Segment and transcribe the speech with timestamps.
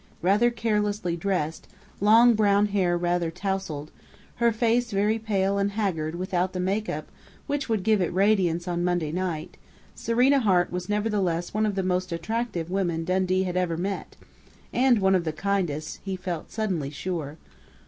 [0.23, 1.67] Rather carelessly dressed,
[1.99, 3.91] long brown hair rather tousled,
[4.37, 7.11] her face very pale and haggard without the make up
[7.45, 9.57] which would give it radiance on Monday night,
[9.93, 14.15] Serena Hart was nevertheless one of the most attractive women Dundee had ever met
[14.73, 17.37] and one of the kindest, he felt suddenly sure....